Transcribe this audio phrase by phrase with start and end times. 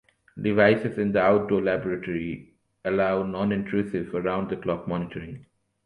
[0.41, 5.45] Devices in the outdoor laboratory allow non-intrusive, around-the-clock monitoring.